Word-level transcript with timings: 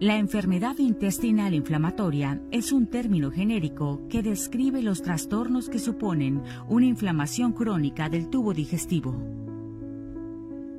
La 0.00 0.16
enfermedad 0.16 0.78
intestinal 0.78 1.54
inflamatoria 1.54 2.40
es 2.52 2.70
un 2.70 2.86
término 2.86 3.32
genérico 3.32 4.00
que 4.08 4.22
describe 4.22 4.80
los 4.80 5.02
trastornos 5.02 5.68
que 5.68 5.80
suponen 5.80 6.40
una 6.68 6.86
inflamación 6.86 7.52
crónica 7.52 8.08
del 8.08 8.28
tubo 8.28 8.54
digestivo. 8.54 9.20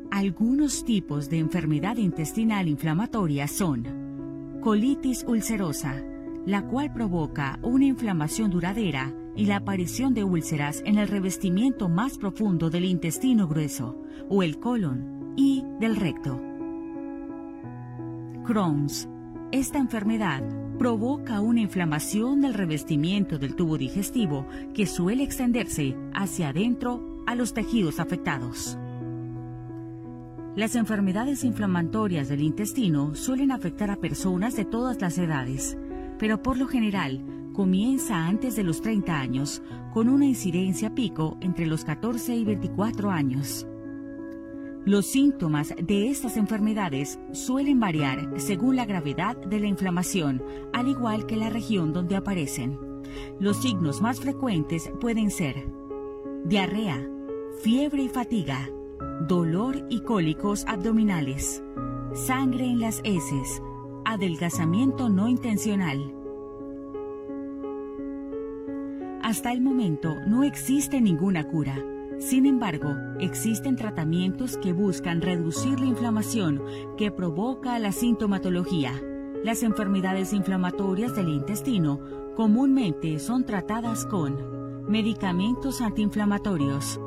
Algunos 0.09 0.85
tipos 0.85 1.29
de 1.29 1.39
enfermedad 1.39 1.97
intestinal 1.97 2.69
inflamatoria 2.69 3.49
son 3.49 4.59
colitis 4.61 5.25
ulcerosa, 5.27 6.01
la 6.45 6.65
cual 6.65 6.93
provoca 6.93 7.59
una 7.61 7.87
inflamación 7.87 8.49
duradera 8.49 9.13
y 9.35 9.47
la 9.47 9.57
aparición 9.57 10.13
de 10.13 10.23
úlceras 10.23 10.81
en 10.85 10.97
el 10.97 11.09
revestimiento 11.09 11.89
más 11.89 12.17
profundo 12.17 12.69
del 12.69 12.85
intestino 12.85 13.49
grueso 13.49 14.01
o 14.29 14.43
el 14.43 14.59
colon 14.59 15.33
y 15.35 15.65
del 15.81 15.97
recto. 15.97 16.41
Crohn's. 18.45 19.07
Esta 19.51 19.77
enfermedad 19.77 20.43
provoca 20.77 21.41
una 21.41 21.61
inflamación 21.61 22.41
del 22.41 22.53
revestimiento 22.53 23.37
del 23.37 23.55
tubo 23.55 23.77
digestivo 23.77 24.45
que 24.73 24.85
suele 24.85 25.23
extenderse 25.23 25.95
hacia 26.13 26.49
adentro 26.49 27.23
a 27.27 27.35
los 27.35 27.53
tejidos 27.53 27.99
afectados. 27.99 28.77
Las 30.55 30.75
enfermedades 30.75 31.43
inflamatorias 31.43 32.27
del 32.27 32.41
intestino 32.41 33.15
suelen 33.15 33.51
afectar 33.51 33.91
a 33.91 33.97
personas 33.97 34.55
de 34.55 34.65
todas 34.65 34.99
las 35.01 35.17
edades, 35.17 35.77
pero 36.17 36.41
por 36.41 36.57
lo 36.57 36.67
general 36.67 37.23
comienza 37.53 38.25
antes 38.25 38.55
de 38.55 38.63
los 38.63 38.81
30 38.81 39.19
años, 39.19 39.61
con 39.93 40.09
una 40.09 40.25
incidencia 40.25 40.95
pico 40.95 41.37
entre 41.41 41.65
los 41.65 41.83
14 41.85 42.35
y 42.35 42.45
24 42.45 43.11
años. 43.11 43.67
Los 44.89 45.05
síntomas 45.05 45.75
de 45.79 46.09
estas 46.09 46.35
enfermedades 46.35 47.19
suelen 47.31 47.79
variar 47.79 48.27
según 48.37 48.75
la 48.75 48.85
gravedad 48.85 49.37
de 49.37 49.59
la 49.59 49.67
inflamación, 49.67 50.41
al 50.73 50.87
igual 50.87 51.27
que 51.27 51.37
la 51.37 51.51
región 51.51 51.93
donde 51.93 52.15
aparecen. 52.15 52.79
Los 53.39 53.57
signos 53.57 54.01
más 54.01 54.19
frecuentes 54.19 54.91
pueden 54.99 55.29
ser 55.29 55.67
diarrea, 56.43 57.07
fiebre 57.61 58.01
y 58.01 58.09
fatiga, 58.09 58.67
dolor 59.27 59.85
y 59.91 59.99
cólicos 60.01 60.65
abdominales, 60.65 61.63
sangre 62.15 62.65
en 62.65 62.79
las 62.79 63.01
heces, 63.03 63.61
adelgazamiento 64.05 65.07
no 65.07 65.27
intencional. 65.27 66.15
Hasta 69.21 69.51
el 69.51 69.61
momento 69.61 70.15
no 70.25 70.43
existe 70.43 70.99
ninguna 70.99 71.47
cura 71.47 71.77
sin 72.19 72.45
embargo, 72.45 72.95
existen 73.19 73.77
tratamientos 73.77 74.57
que 74.57 74.73
buscan 74.73 75.21
reducir 75.21 75.79
la 75.79 75.85
inflamación 75.85 76.61
que 76.97 77.11
provoca 77.11 77.79
la 77.79 77.93
sintomatología. 77.93 79.01
Las 79.43 79.63
enfermedades 79.63 80.33
inflamatorias 80.33 81.15
del 81.15 81.29
intestino 81.29 82.01
comúnmente 82.35 83.19
son 83.19 83.45
tratadas 83.45 84.05
con 84.05 84.85
medicamentos 84.85 85.79
antiinflamatorios, 85.79 86.99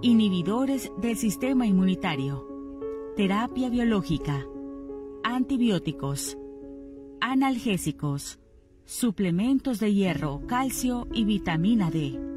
inhibidores 0.00 0.92
del 0.96 1.16
sistema 1.16 1.66
inmunitario, 1.66 2.46
terapia 3.16 3.68
biológica, 3.68 4.46
antibióticos, 5.24 6.38
analgésicos, 7.20 8.38
suplementos 8.84 9.80
de 9.80 9.92
hierro, 9.92 10.40
calcio 10.46 11.08
y 11.12 11.24
vitamina 11.24 11.90
D 11.90 12.31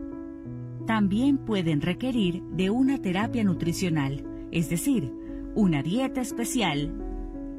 también 0.86 1.38
pueden 1.38 1.82
requerir 1.82 2.44
de 2.52 2.70
una 2.70 3.00
terapia 3.00 3.44
nutricional, 3.44 4.24
es 4.52 4.70
decir, 4.70 5.12
una 5.56 5.82
dieta 5.82 6.22
especial 6.22 6.94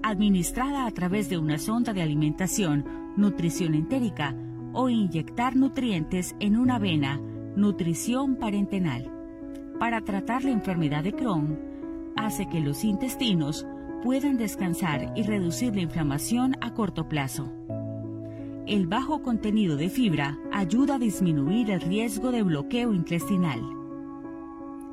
administrada 0.03 0.87
a 0.87 0.91
través 0.92 1.28
de 1.28 1.38
una 1.38 1.59
sonda 1.59 1.92
de 1.92 2.03
alimentación, 2.03 2.84
nutrición 3.16 3.75
entérica 3.75 4.36
o 4.72 4.88
inyectar 4.88 5.56
nutrientes 5.56 6.36
en 6.38 6.56
una 6.56 6.78
vena, 6.78 7.20
nutrición 7.56 8.36
parenteral. 8.36 9.10
Para 9.81 10.03
tratar 10.03 10.44
la 10.44 10.53
enfermedad 10.53 11.03
de 11.03 11.12
Crohn, 11.12 11.59
hace 12.16 12.47
que 12.48 12.60
los 12.60 12.84
intestinos 12.84 13.66
puedan 14.03 14.36
descansar 14.36 15.12
y 15.16 15.22
reducir 15.22 15.75
la 15.75 15.82
inflamación 15.82 16.54
a 16.60 16.72
corto 16.72 17.09
plazo. 17.09 17.53
El 18.66 18.88
bajo 18.88 19.22
contenido 19.22 19.77
de 19.77 19.88
fibra 19.88 20.41
ayuda 20.53 20.97
a 20.97 20.99
disminuir 20.99 21.71
el 21.71 21.81
riesgo 21.81 22.32
de 22.32 22.43
bloqueo 22.43 22.93
intestinal. 22.93 23.60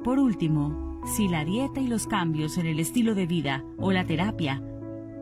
Por 0.03 0.19
último, 0.19 1.01
si 1.15 1.27
la 1.27 1.43
dieta 1.43 1.81
y 1.81 1.87
los 1.87 2.05
cambios 2.05 2.59
en 2.59 2.67
el 2.67 2.79
estilo 2.79 3.15
de 3.15 3.25
vida 3.25 3.65
o 3.77 3.91
la 3.91 4.05
terapia 4.05 4.61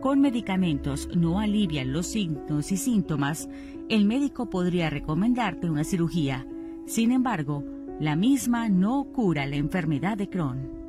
con 0.01 0.19
medicamentos 0.19 1.07
no 1.15 1.39
alivian 1.39 1.93
los 1.93 2.07
signos 2.07 2.73
y 2.73 2.77
síntomas, 2.77 3.47
el 3.87 4.03
médico 4.03 4.49
podría 4.49 4.89
recomendarte 4.89 5.69
una 5.69 5.85
cirugía. 5.85 6.45
Sin 6.85 7.13
embargo, 7.13 7.63
la 8.01 8.17
misma 8.17 8.67
no 8.67 9.05
cura 9.13 9.45
la 9.45 9.55
enfermedad 9.55 10.17
de 10.17 10.27
Crohn. 10.27 10.80